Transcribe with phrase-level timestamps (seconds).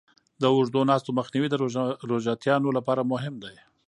[0.41, 1.55] د اوږدو ناستو مخنیوی د
[2.09, 3.55] روژهتیانو لپاره مهم دی.